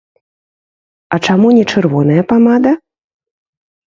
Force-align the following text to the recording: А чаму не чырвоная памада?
А 1.15 1.19
чаму 1.27 1.51
не 1.57 1.65
чырвоная 1.73 2.23
памада? 2.31 2.71